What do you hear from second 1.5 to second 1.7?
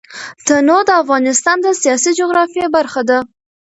د